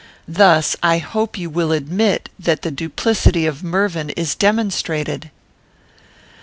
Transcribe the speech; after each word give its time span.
Thus, 0.27 0.75
I 0.81 0.97
hope 0.97 1.37
you 1.37 1.47
will 1.51 1.71
admit 1.71 2.27
that 2.39 2.63
the 2.63 2.71
duplicity 2.71 3.45
of 3.45 3.63
Mervyn 3.63 4.09
is 4.09 4.33
demonstrated." 4.33 5.29